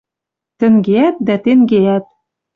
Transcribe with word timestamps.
Тӹнгеӓт 0.59 1.15
дӓ 1.27 1.35
тенгеӓт. 1.43 2.05